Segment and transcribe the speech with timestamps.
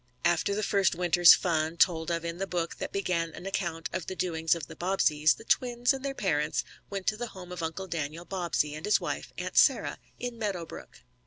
[0.25, 4.07] After the first winter's fun, told of in the book that began an account of
[4.07, 7.61] the doings of the Bobbseys, the twins and their parents went to the home of
[7.61, 11.03] Uncle Daniel Bobbsey, and his wife, Aunt Sarah, in Meadow Brook.